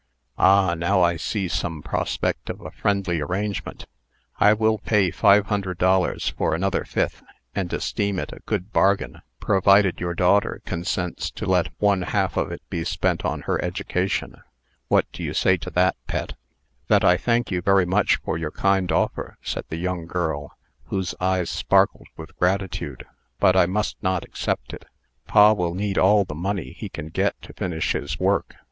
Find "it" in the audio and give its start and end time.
8.17-8.31, 12.51-12.63, 24.73-24.85